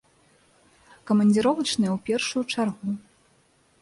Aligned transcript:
Камандзіровачныя 1.11 1.91
ў 1.93 1.97
першую 2.07 2.43
чаргу! 2.55 2.89